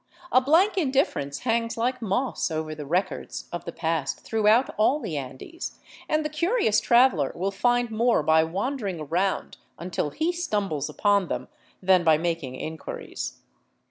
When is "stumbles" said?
10.31-10.89